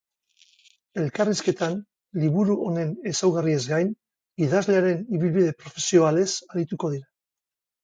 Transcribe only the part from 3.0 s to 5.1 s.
ezaugarriez gain, idazlearen